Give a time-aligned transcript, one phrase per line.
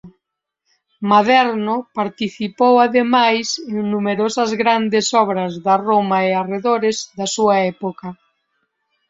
[1.11, 8.07] Maderno participou ademais en numerosas grandes obras da Roma e arredores da súa época.